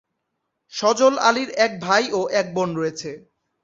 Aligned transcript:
সজল 0.73 1.13
আলীর 1.27 1.49
এক 1.65 1.71
ভাই 1.85 2.03
ও 2.11 2.21
এক 2.39 2.47
বোন 2.55 2.69
রয়েছে। 2.75 3.09